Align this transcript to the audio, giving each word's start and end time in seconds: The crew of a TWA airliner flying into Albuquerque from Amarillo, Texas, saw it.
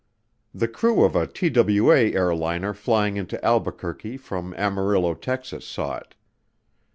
The 0.51 0.67
crew 0.67 1.03
of 1.03 1.15
a 1.15 1.27
TWA 1.27 1.95
airliner 2.09 2.73
flying 2.73 3.17
into 3.17 3.37
Albuquerque 3.45 4.17
from 4.17 4.51
Amarillo, 4.55 5.13
Texas, 5.13 5.63
saw 5.63 5.97
it. 5.97 6.15